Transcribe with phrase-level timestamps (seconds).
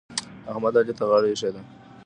[0.51, 1.61] احمد؛ علي ته غاړه ايښې ده.